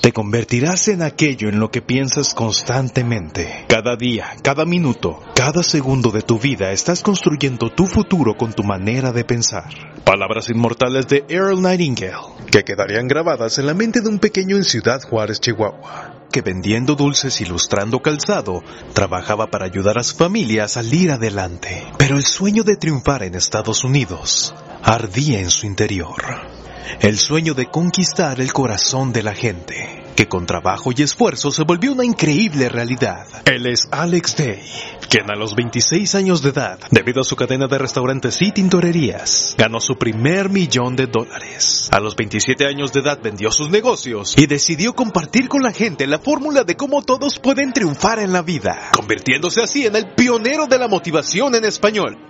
[0.00, 3.66] Te convertirás en aquello en lo que piensas constantemente.
[3.68, 8.62] Cada día, cada minuto, cada segundo de tu vida estás construyendo tu futuro con tu
[8.62, 9.68] manera de pensar.
[10.04, 14.64] Palabras inmortales de Earl Nightingale, que quedarían grabadas en la mente de un pequeño en
[14.64, 18.62] Ciudad Juárez, Chihuahua, que vendiendo dulces y lustrando calzado,
[18.94, 21.84] trabajaba para ayudar a su familia a salir adelante.
[21.98, 26.59] Pero el sueño de triunfar en Estados Unidos ardía en su interior
[27.00, 31.64] el sueño de conquistar el corazón de la gente, que con trabajo y esfuerzo se
[31.64, 33.26] volvió una increíble realidad.
[33.46, 34.62] Él es Alex Day,
[35.08, 39.54] quien a los 26 años de edad, debido a su cadena de restaurantes y tintorerías,
[39.56, 41.88] ganó su primer millón de dólares.
[41.90, 46.06] A los 27 años de edad vendió sus negocios y decidió compartir con la gente
[46.06, 50.66] la fórmula de cómo todos pueden triunfar en la vida, convirtiéndose así en el pionero
[50.66, 52.29] de la motivación en español.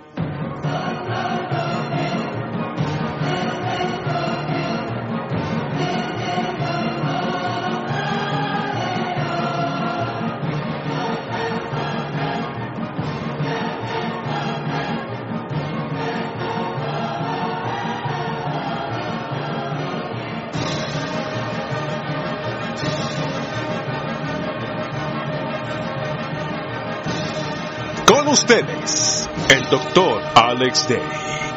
[28.31, 31.50] Ustedes, el doctor Alex Day.